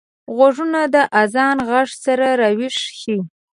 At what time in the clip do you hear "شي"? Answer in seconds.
2.99-3.17